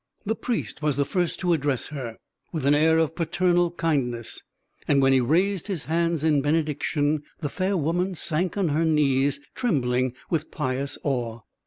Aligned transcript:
The 0.25 0.33
Priest 0.35 0.81
was 0.81 0.97
the 0.97 1.05
first 1.05 1.39
to 1.41 1.53
address 1.53 1.89
her, 1.89 2.17
with 2.51 2.65
an 2.65 2.73
air 2.73 2.97
of 2.97 3.13
paternal 3.13 3.69
kindness, 3.69 4.41
and 4.87 4.99
when 4.99 5.13
he 5.13 5.21
raised 5.21 5.67
his 5.67 5.83
hands 5.83 6.23
in 6.23 6.41
benediction, 6.41 7.21
the 7.41 7.49
fair 7.49 7.77
woman 7.77 8.15
sank 8.15 8.57
on 8.57 8.69
her 8.69 8.83
knees, 8.83 9.39
trembling 9.53 10.15
with 10.27 10.49
pious 10.49 10.97
awe. 11.03 11.41